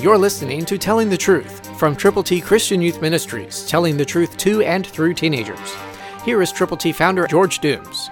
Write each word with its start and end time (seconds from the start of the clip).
You're 0.00 0.16
listening 0.16 0.64
to 0.66 0.78
Telling 0.78 1.10
the 1.10 1.16
Truth 1.16 1.76
from 1.76 1.96
Triple 1.96 2.22
T 2.22 2.40
Christian 2.40 2.80
Youth 2.80 3.02
Ministries, 3.02 3.66
telling 3.66 3.96
the 3.96 4.04
truth 4.04 4.36
to 4.36 4.62
and 4.62 4.86
through 4.86 5.14
teenagers. 5.14 5.74
Here 6.24 6.40
is 6.40 6.52
Triple 6.52 6.76
T 6.76 6.92
founder 6.92 7.26
George 7.26 7.58
Dooms. 7.58 8.08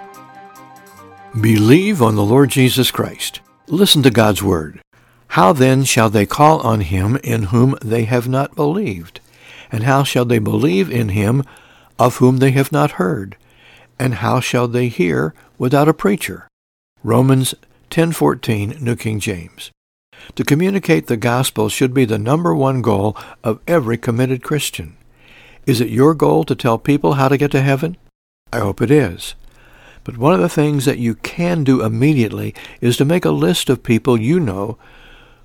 Believe 1.41 2.03
on 2.03 2.17
the 2.17 2.25
Lord 2.25 2.51
Jesus 2.51 2.91
Christ. 2.91 3.39
Listen 3.69 4.03
to 4.03 4.11
God's 4.11 4.43
word. 4.43 4.81
How 5.29 5.53
then 5.53 5.85
shall 5.85 6.11
they 6.11 6.27
call 6.27 6.59
on 6.63 6.81
him 6.81 7.19
in 7.23 7.45
whom 7.45 7.77
they 7.81 8.03
have 8.03 8.27
not 8.27 8.57
believed? 8.57 9.21
And 9.71 9.85
how 9.85 10.03
shall 10.03 10.25
they 10.25 10.41
believe 10.41 10.91
in 10.91 11.11
him 11.11 11.45
of 12.01 12.17
whom 12.17 12.39
they 12.39 12.51
have 12.51 12.73
not 12.73 12.93
heard? 12.93 13.37
And 13.97 14.15
how 14.15 14.41
shall 14.41 14.67
they 14.67 14.89
hear 14.89 15.35
without 15.57 15.89
a 15.89 15.95
preacher? 15.95 16.49
Romans 17.05 17.55
10:14 17.91 18.81
New 18.81 18.97
King 18.97 19.21
James. 19.21 19.71
To 20.35 20.45
communicate 20.45 21.07
the 21.07 21.17
gospel 21.17 21.69
should 21.69 21.95
be 21.95 22.05
the 22.05 22.19
number 22.19 22.55
one 22.55 22.83
goal 22.83 23.17
of 23.43 23.61
every 23.67 23.97
committed 23.97 24.43
Christian. 24.43 24.97
Is 25.67 25.81
it 25.81 25.89
your 25.89 26.15
goal 26.15 26.45
to 26.45 26.55
tell 26.55 26.79
people 26.79 27.15
how 27.15 27.29
to 27.29 27.37
get 27.37 27.51
to 27.53 27.63
heaven? 27.63 27.97
I 28.53 28.61
hope 28.61 28.81
it 28.81 28.91
is. 28.91 29.35
But 30.05 30.19
one 30.19 30.35
of 30.35 30.41
the 30.41 30.49
things 30.49 30.85
that 30.85 30.99
you 30.99 31.17
can 31.17 31.65
do 31.65 31.83
immediately 31.83 32.55
is 32.81 32.97
to 32.99 33.05
make 33.05 33.25
a 33.25 33.31
list 33.31 33.69
of 33.69 33.83
people 33.83 34.21
you 34.21 34.39
know 34.39 34.79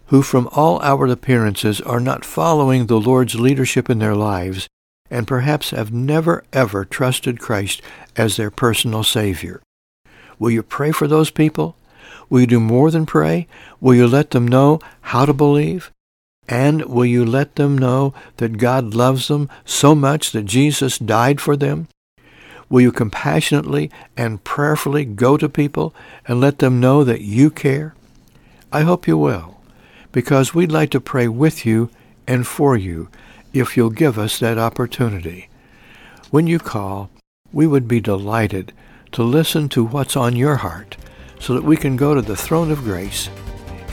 who 0.07 0.21
from 0.21 0.49
all 0.51 0.81
outward 0.83 1.09
appearances 1.09 1.81
are 1.81 1.99
not 1.99 2.25
following 2.25 2.85
the 2.85 2.99
Lord's 2.99 3.39
leadership 3.39 3.89
in 3.89 3.99
their 3.99 4.15
lives 4.15 4.67
and 5.09 5.27
perhaps 5.27 5.71
have 5.71 5.91
never 5.91 6.43
ever 6.53 6.85
trusted 6.85 7.39
Christ 7.39 7.81
as 8.15 8.37
their 8.37 8.51
personal 8.51 9.03
Savior. 9.03 9.61
Will 10.37 10.51
you 10.51 10.63
pray 10.63 10.91
for 10.91 11.07
those 11.07 11.31
people? 11.31 11.75
Will 12.31 12.39
you 12.39 12.47
do 12.47 12.61
more 12.61 12.89
than 12.89 13.05
pray? 13.05 13.45
Will 13.81 13.93
you 13.93 14.07
let 14.07 14.31
them 14.31 14.47
know 14.47 14.79
how 15.01 15.25
to 15.25 15.33
believe? 15.33 15.91
And 16.47 16.85
will 16.85 17.05
you 17.05 17.25
let 17.25 17.57
them 17.57 17.77
know 17.77 18.13
that 18.37 18.57
God 18.57 18.93
loves 18.93 19.27
them 19.27 19.49
so 19.65 19.93
much 19.93 20.31
that 20.31 20.45
Jesus 20.45 20.97
died 20.97 21.41
for 21.41 21.57
them? 21.57 21.89
Will 22.69 22.79
you 22.79 22.93
compassionately 22.93 23.91
and 24.15 24.45
prayerfully 24.45 25.03
go 25.03 25.35
to 25.35 25.49
people 25.49 25.93
and 26.25 26.39
let 26.39 26.59
them 26.59 26.79
know 26.79 27.03
that 27.03 27.19
you 27.19 27.49
care? 27.49 27.95
I 28.71 28.83
hope 28.83 29.09
you 29.09 29.17
will, 29.17 29.59
because 30.13 30.55
we'd 30.55 30.71
like 30.71 30.89
to 30.91 31.01
pray 31.01 31.27
with 31.27 31.65
you 31.65 31.89
and 32.25 32.47
for 32.47 32.77
you 32.77 33.09
if 33.51 33.75
you'll 33.75 33.89
give 33.89 34.17
us 34.17 34.39
that 34.39 34.57
opportunity. 34.57 35.49
When 36.29 36.47
you 36.47 36.59
call, 36.59 37.09
we 37.51 37.67
would 37.67 37.89
be 37.89 37.99
delighted 37.99 38.71
to 39.11 39.21
listen 39.21 39.67
to 39.69 39.83
what's 39.83 40.15
on 40.15 40.37
your 40.37 40.57
heart 40.57 40.95
so 41.41 41.53
that 41.55 41.63
we 41.63 41.75
can 41.75 41.97
go 41.97 42.13
to 42.13 42.21
the 42.21 42.37
throne 42.37 42.71
of 42.71 42.83
grace 42.83 43.29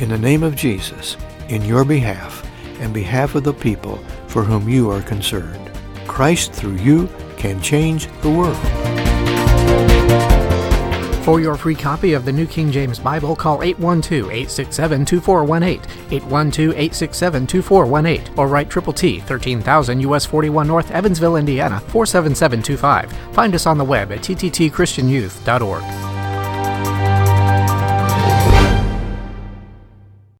in 0.00 0.10
the 0.10 0.18
name 0.18 0.44
of 0.44 0.54
Jesus 0.54 1.16
in 1.48 1.64
your 1.64 1.84
behalf 1.84 2.48
and 2.80 2.94
behalf 2.94 3.34
of 3.34 3.42
the 3.42 3.52
people 3.52 3.96
for 4.28 4.44
whom 4.44 4.68
you 4.68 4.88
are 4.90 5.02
concerned. 5.02 5.68
Christ 6.06 6.52
through 6.52 6.76
you 6.76 7.08
can 7.36 7.60
change 7.62 8.06
the 8.20 8.30
world. 8.30 8.56
For 11.24 11.40
your 11.40 11.56
free 11.56 11.74
copy 11.74 12.12
of 12.14 12.24
the 12.24 12.32
New 12.32 12.46
King 12.46 12.70
James 12.70 12.98
Bible, 12.98 13.36
call 13.36 13.58
812-867-2418, 13.58 15.82
812-867-2418, 16.08 18.38
or 18.38 18.48
write 18.48 18.70
Triple 18.70 18.94
T, 18.94 19.20
13000 19.20 20.00
US 20.00 20.24
41 20.24 20.66
North, 20.66 20.90
Evansville, 20.90 21.36
Indiana, 21.36 21.80
47725. 21.80 23.12
Find 23.34 23.54
us 23.54 23.66
on 23.66 23.76
the 23.76 23.84
web 23.84 24.10
at 24.10 24.20
tttchristianyouth.org. 24.20 26.07